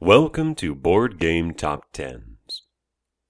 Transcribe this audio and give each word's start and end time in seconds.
Welcome 0.00 0.54
to 0.54 0.76
Board 0.76 1.18
Game 1.18 1.52
Top 1.54 1.86
Tens 1.92 2.62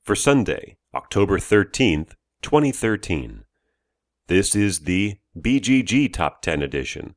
for 0.03 0.15
Sunday, 0.15 0.77
October 0.95 1.39
13th, 1.39 2.11
2013. 2.43 3.45
This 4.27 4.55
is 4.55 4.81
the 4.81 5.17
BGG 5.35 6.13
Top 6.13 6.43
10 6.43 6.61
edition, 6.61 7.15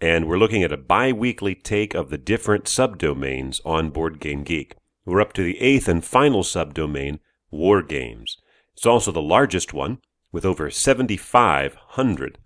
and 0.00 0.28
we're 0.28 0.38
looking 0.38 0.62
at 0.62 0.70
a 0.70 0.76
bi 0.76 1.10
weekly 1.10 1.56
take 1.56 1.92
of 1.96 2.08
the 2.08 2.18
different 2.18 2.66
subdomains 2.66 3.60
on 3.64 3.90
Board 3.90 4.20
Game 4.20 4.44
Geek. 4.44 4.76
We're 5.04 5.20
up 5.20 5.32
to 5.32 5.42
the 5.42 5.60
eighth 5.60 5.88
and 5.88 6.04
final 6.04 6.44
subdomain, 6.44 7.18
War 7.50 7.82
Games. 7.82 8.36
It's 8.74 8.86
also 8.86 9.10
the 9.10 9.20
largest 9.20 9.74
one, 9.74 9.98
with 10.30 10.44
over 10.44 10.70
7,500. 10.70 12.38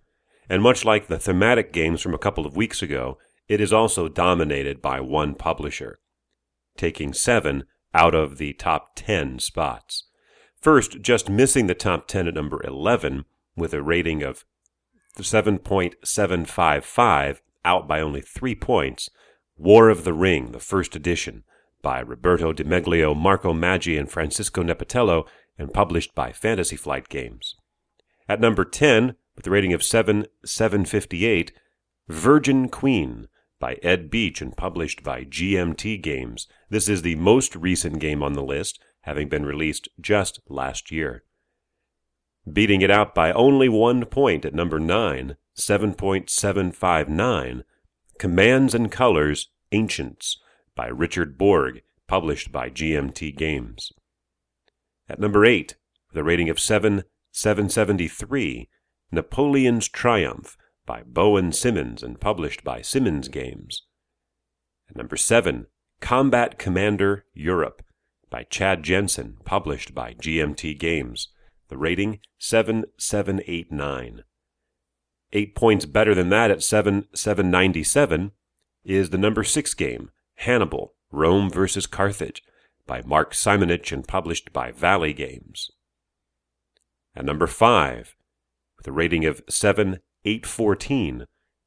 And 0.49 0.63
much 0.63 0.87
like 0.87 1.09
the 1.09 1.19
thematic 1.19 1.75
games 1.75 2.01
from 2.01 2.15
a 2.15 2.19
couple 2.19 2.47
of 2.47 2.57
weeks 2.57 2.81
ago, 2.81 3.19
it 3.51 3.61
is 3.61 3.73
also 3.73 4.07
dominated 4.07 4.81
by 4.81 5.01
one 5.01 5.35
publisher, 5.35 5.99
taking 6.77 7.13
seven 7.13 7.65
out 7.93 8.15
of 8.15 8.39
the 8.39 8.53
top 8.53 8.93
10 8.95 9.41
spots. 9.41 10.05
First, 10.61 11.01
just 11.01 11.29
missing 11.29 11.67
the 11.67 11.75
top 11.75 12.07
10 12.07 12.29
at 12.29 12.35
number 12.35 12.65
11 12.65 13.25
with 13.57 13.75
a 13.75 13.83
rating 13.83 14.23
of 14.23 14.45
7.755, 15.19 17.41
out 17.65 17.89
by 17.89 18.01
only 18.01 18.21
three 18.21 18.55
points, 18.55 19.11
War 19.57 19.89
of 19.89 20.05
the 20.05 20.15
Ring, 20.15 20.53
the 20.53 20.61
first 20.61 20.95
edition, 20.95 21.43
by 21.83 21.99
Roberto 21.99 22.53
Di 22.53 22.63
Meglio, 22.63 23.15
Marco 23.15 23.53
Maggi, 23.53 23.99
and 23.99 24.09
Francisco 24.09 24.63
Nepitello, 24.63 25.27
and 25.59 25.75
published 25.75 26.15
by 26.15 26.31
Fantasy 26.31 26.77
Flight 26.77 27.09
Games. 27.09 27.57
At 28.29 28.41
number 28.41 28.65
10, 28.65 29.17
with 29.35 29.49
a 29.49 29.51
rating 29.51 29.73
of 29.73 29.81
7.758, 29.81 31.51
Virgin 32.09 32.69
Queen, 32.69 33.27
by 33.61 33.75
Ed 33.83 34.11
Beach 34.11 34.43
and 34.43 34.57
published 34.57 35.05
by 35.05 35.25
GMT 35.25 36.03
Games. 36.03 36.49
This 36.71 36.89
is 36.89 37.03
the 37.03 37.15
most 37.17 37.55
recent 37.55 37.99
game 38.01 38.23
on 38.23 38.33
the 38.33 38.43
list, 38.43 38.81
having 39.03 39.29
been 39.29 39.45
released 39.47 39.89
just 40.01 40.41
last 40.49 40.91
year. 40.91 41.23
Beating 42.51 42.81
it 42.81 42.91
out 42.91 43.15
by 43.15 43.33
only 43.33 43.69
one 43.69 44.07
point 44.07 44.47
at 44.47 44.55
number 44.55 44.81
9, 44.81 45.37
7.759, 45.57 47.63
Commands 48.19 48.75
and 48.75 48.91
Colors 48.91 49.49
Ancients 49.73 50.39
by 50.75 50.89
Richard 50.89 51.39
Borg, 51.39 51.83
published 52.09 52.51
by 52.51 52.71
GMT 52.71 53.37
Games. 53.37 53.93
At 55.09 55.21
number 55.21 55.45
8, 55.45 55.77
with 56.09 56.19
a 56.19 56.25
rating 56.25 56.49
of 56.49 56.59
7, 56.59 57.05
773, 57.33 58.69
Napoleon's 59.13 59.89
Triumph 59.89 60.57
by 60.87 61.03
Bowen 61.07 61.53
Simmons 61.53 62.03
and 62.03 62.21
published 62.21 62.65
by 62.65 62.83
Simmons 62.83 63.29
Games. 63.29 63.83
At 64.89 64.97
number 64.97 65.17
7, 65.17 65.67
Combat 66.01 66.59
Commander 66.59 67.25
Europe 67.35 67.83
by 68.31 68.45
Chad 68.45 68.83
Jensen, 68.83 69.37
published 69.45 69.95
by 69.95 70.15
GMT 70.15 70.79
Games. 70.79 71.29
The 71.69 71.77
rating 71.77 72.21
7789. 72.39 74.25
8 75.33 75.55
points 75.55 75.87
better 75.87 76.15
than 76.15 76.29
that 76.31 76.51
at 76.51 76.63
7797 76.63 78.33
is 78.85 79.11
the 79.11 79.19
number 79.19 79.45
6 79.45 79.75
game, 79.75 80.11
Hannibal, 80.37 80.95
Rome 81.13 81.51
vs. 81.51 81.87
Carthage 81.87 82.43
by 82.87 83.03
Mark 83.03 83.33
Simonitch 83.33 83.93
and 83.93 84.07
published 84.07 84.53
by 84.53 84.73
Valley 84.73 85.13
Games. 85.13 85.71
At 87.15 87.25
number 87.25 87.47
5, 87.47 88.17
with 88.77 88.87
a 88.89 88.93
rating 88.93 89.25
of 89.25 89.43
7 89.49 90.01
814 90.25 91.25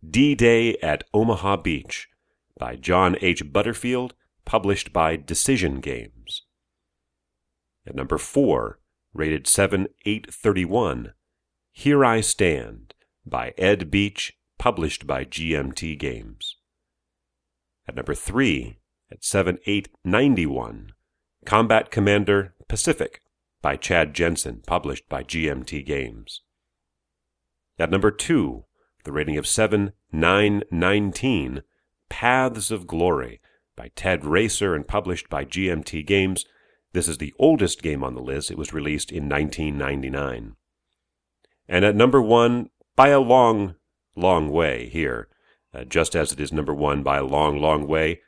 D 0.07 0.35
Day 0.35 0.77
at 0.77 1.03
Omaha 1.13 1.57
Beach 1.57 2.09
by 2.57 2.75
John 2.75 3.15
H. 3.21 3.51
Butterfield, 3.51 4.13
published 4.45 4.93
by 4.93 5.15
Decision 5.15 5.79
Games. 5.79 6.43
At 7.87 7.95
number 7.95 8.17
4, 8.17 8.79
rated 9.13 9.47
7 9.47 9.87
831, 10.05 11.13
Here 11.71 12.05
I 12.05 12.21
Stand 12.21 12.93
by 13.25 13.53
Ed 13.57 13.89
Beach, 13.89 14.33
published 14.59 15.07
by 15.07 15.25
GMT 15.25 15.97
Games. 15.97 16.57
At 17.87 17.95
number 17.95 18.13
3, 18.13 18.79
at 19.11 19.23
7 19.23 19.57
891, 19.65 20.91
Combat 21.45 21.91
Commander 21.91 22.55
Pacific 22.67 23.21
by 23.61 23.75
Chad 23.75 24.13
Jensen, 24.13 24.61
published 24.65 25.07
by 25.09 25.23
GMT 25.23 25.85
Games. 25.85 26.41
At 27.79 27.89
number 27.89 28.11
two, 28.11 28.65
the 29.03 29.11
rating 29.11 29.37
of 29.37 29.47
seven 29.47 29.93
7919, 30.11 31.63
Paths 32.09 32.71
of 32.71 32.85
Glory 32.85 33.41
by 33.75 33.89
Ted 33.95 34.21
Raicer 34.21 34.75
and 34.75 34.87
published 34.87 35.29
by 35.29 35.45
GMT 35.45 36.05
Games. 36.05 36.45
This 36.93 37.07
is 37.07 37.17
the 37.17 37.33
oldest 37.39 37.81
game 37.81 38.03
on 38.03 38.13
the 38.13 38.21
list. 38.21 38.51
It 38.51 38.57
was 38.57 38.73
released 38.73 39.11
in 39.11 39.27
1999. 39.27 40.55
And 41.67 41.85
at 41.85 41.95
number 41.95 42.21
one, 42.21 42.69
by 42.95 43.07
a 43.07 43.19
long, 43.19 43.75
long 44.15 44.49
way 44.49 44.89
here, 44.89 45.27
uh, 45.73 45.83
just 45.85 46.15
as 46.15 46.31
it 46.31 46.39
is 46.39 46.53
number 46.53 46.73
one 46.73 47.01
by 47.01 47.17
a 47.17 47.25
long, 47.25 47.59
long 47.59 47.87
way, 47.87 48.21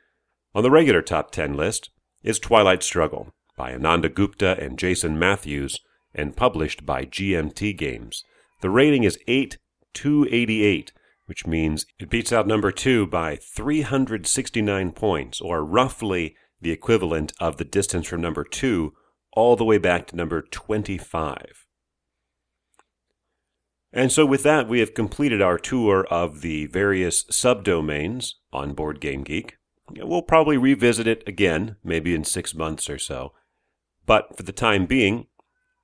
on 0.54 0.64
the 0.64 0.70
regular 0.70 1.02
top 1.02 1.30
10 1.30 1.54
list, 1.54 1.90
is 2.24 2.40
Twilight 2.40 2.82
Struggle 2.82 3.32
by 3.56 3.72
Ananda 3.72 4.08
Gupta 4.08 4.58
and 4.60 4.78
Jason 4.78 5.16
Matthews 5.16 5.80
and 6.12 6.36
published 6.36 6.84
by 6.84 7.04
GMT 7.04 7.76
Games. 7.76 8.24
The 8.60 8.70
rating 8.70 9.04
is 9.04 9.18
8288, 9.26 10.92
which 11.26 11.46
means 11.46 11.86
it 11.98 12.10
beats 12.10 12.32
out 12.32 12.46
number 12.46 12.70
two 12.70 13.06
by 13.06 13.36
369 13.36 14.92
points, 14.92 15.40
or 15.40 15.64
roughly 15.64 16.36
the 16.60 16.70
equivalent 16.70 17.32
of 17.38 17.58
the 17.58 17.64
distance 17.64 18.06
from 18.06 18.20
number 18.20 18.44
two 18.44 18.94
all 19.32 19.56
the 19.56 19.64
way 19.64 19.78
back 19.78 20.06
to 20.06 20.16
number 20.16 20.42
25. 20.42 21.66
And 23.92 24.10
so, 24.10 24.26
with 24.26 24.42
that, 24.42 24.68
we 24.68 24.80
have 24.80 24.94
completed 24.94 25.40
our 25.40 25.58
tour 25.58 26.06
of 26.10 26.40
the 26.40 26.66
various 26.66 27.24
subdomains 27.24 28.34
on 28.52 28.74
Board 28.74 29.00
Game 29.00 29.22
Geek. 29.22 29.56
We'll 29.90 30.22
probably 30.22 30.56
revisit 30.56 31.06
it 31.06 31.22
again, 31.26 31.76
maybe 31.84 32.14
in 32.14 32.24
six 32.24 32.54
months 32.54 32.90
or 32.90 32.98
so. 32.98 33.32
But 34.04 34.36
for 34.36 34.42
the 34.42 34.52
time 34.52 34.86
being, 34.86 35.26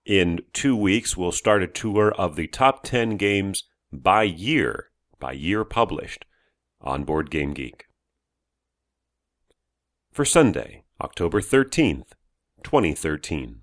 in 0.04 0.40
two 0.52 0.74
weeks, 0.74 1.16
we'll 1.16 1.32
start 1.32 1.62
a 1.62 1.66
tour 1.66 2.12
of 2.12 2.36
the 2.36 2.46
top 2.48 2.82
10 2.82 3.16
games 3.16 3.64
by 3.92 4.24
year, 4.24 4.90
by 5.20 5.32
year 5.32 5.64
published, 5.64 6.24
on 6.80 7.04
Board 7.04 7.30
Game 7.30 7.52
Geek. 7.52 7.86
For 10.10 10.24
Sunday, 10.24 10.84
October 11.00 11.40
13th, 11.40 12.12
2013. 12.64 13.60